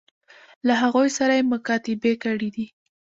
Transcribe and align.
له 0.67 0.73
هغوی 0.81 1.07
سره 1.17 1.33
یې 1.37 1.43
مکاتبې 1.53 2.13
کړي 2.23 2.49
دي. 2.55 2.67